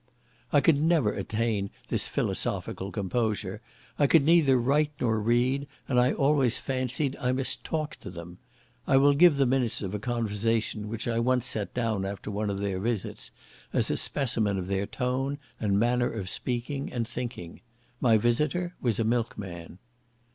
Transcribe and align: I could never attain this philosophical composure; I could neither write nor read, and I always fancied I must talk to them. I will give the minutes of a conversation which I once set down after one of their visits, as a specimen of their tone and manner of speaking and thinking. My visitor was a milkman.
I 0.51 0.61
could 0.61 0.81
never 0.81 1.11
attain 1.13 1.69
this 1.89 2.07
philosophical 2.07 2.89
composure; 2.91 3.61
I 3.99 4.07
could 4.07 4.23
neither 4.23 4.57
write 4.59 4.89
nor 4.99 5.19
read, 5.19 5.67
and 5.87 5.99
I 5.99 6.11
always 6.11 6.57
fancied 6.57 7.15
I 7.17 7.31
must 7.33 7.63
talk 7.63 7.97
to 7.97 8.09
them. 8.09 8.39
I 8.87 8.97
will 8.97 9.13
give 9.13 9.37
the 9.37 9.45
minutes 9.45 9.83
of 9.83 9.93
a 9.93 9.99
conversation 9.99 10.89
which 10.89 11.07
I 11.07 11.19
once 11.19 11.45
set 11.45 11.75
down 11.75 12.03
after 12.03 12.31
one 12.31 12.49
of 12.49 12.57
their 12.57 12.79
visits, 12.79 13.29
as 13.73 13.91
a 13.91 13.97
specimen 13.97 14.57
of 14.57 14.69
their 14.69 14.87
tone 14.87 15.37
and 15.59 15.79
manner 15.79 16.09
of 16.09 16.29
speaking 16.29 16.91
and 16.91 17.07
thinking. 17.07 17.61
My 17.99 18.17
visitor 18.17 18.73
was 18.81 18.99
a 18.99 19.03
milkman. 19.03 19.77